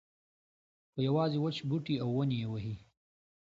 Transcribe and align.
خو 0.91 0.97
یوازې 1.07 1.37
وچ 1.41 1.57
بوټي 1.69 1.95
او 2.03 2.09
ونې 2.15 2.37
یې 2.41 2.47
وهي. 2.51 2.75